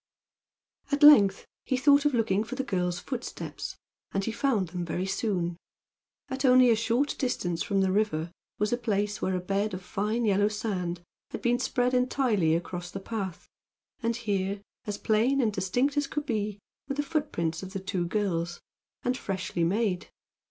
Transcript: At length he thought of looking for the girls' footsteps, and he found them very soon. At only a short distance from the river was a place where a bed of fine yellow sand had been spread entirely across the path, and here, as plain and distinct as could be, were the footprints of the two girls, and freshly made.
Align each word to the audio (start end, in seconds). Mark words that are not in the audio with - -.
At 0.91 1.03
length 1.03 1.45
he 1.63 1.77
thought 1.77 2.05
of 2.05 2.15
looking 2.15 2.43
for 2.43 2.55
the 2.55 2.63
girls' 2.63 2.97
footsteps, 2.97 3.77
and 4.11 4.25
he 4.25 4.31
found 4.31 4.69
them 4.69 4.83
very 4.83 5.05
soon. 5.05 5.57
At 6.27 6.43
only 6.43 6.71
a 6.71 6.75
short 6.75 7.15
distance 7.19 7.61
from 7.61 7.81
the 7.81 7.91
river 7.91 8.31
was 8.57 8.73
a 8.73 8.77
place 8.77 9.21
where 9.21 9.35
a 9.35 9.39
bed 9.39 9.75
of 9.75 9.83
fine 9.83 10.25
yellow 10.25 10.47
sand 10.47 11.03
had 11.29 11.43
been 11.43 11.59
spread 11.59 11.93
entirely 11.93 12.55
across 12.55 12.89
the 12.89 12.99
path, 12.99 13.47
and 14.01 14.15
here, 14.15 14.63
as 14.85 14.97
plain 14.97 15.39
and 15.39 15.53
distinct 15.53 15.95
as 15.97 16.07
could 16.07 16.25
be, 16.25 16.57
were 16.87 16.95
the 16.95 17.03
footprints 17.03 17.61
of 17.61 17.73
the 17.73 17.79
two 17.79 18.07
girls, 18.07 18.59
and 19.03 19.15
freshly 19.15 19.63
made. 19.63 20.09